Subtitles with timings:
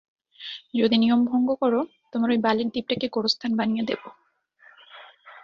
[0.75, 4.01] যদি নিয়ম ভঙ্গ করো, তোমার ঐ বালের দ্বীপটাকে গোরস্থান বানিয়ে দেব।